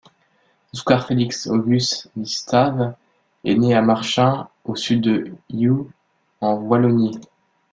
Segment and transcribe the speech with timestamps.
[0.73, 2.95] Oscar-Félix-Auguste Distave
[3.43, 5.87] est né à Marchin, au sud de Huy,
[6.39, 7.19] en Wallonie.